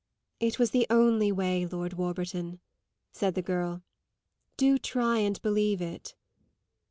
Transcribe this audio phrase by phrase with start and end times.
[0.39, 2.59] "It was the only way, Lord Warburton,"
[3.11, 3.83] said the girl.
[4.57, 6.15] "Do try and believe that."